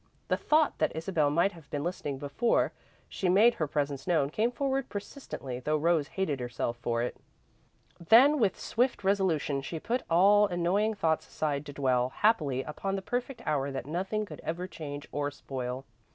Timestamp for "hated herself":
6.07-6.77